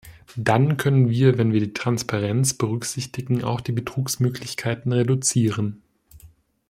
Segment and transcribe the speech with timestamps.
[0.35, 5.83] Dann können wir, wenn wir die Transparenz berücksichtigen, auch die Betrugsmöglichkeiten reduzieren.